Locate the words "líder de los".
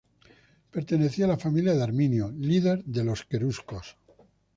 2.31-3.23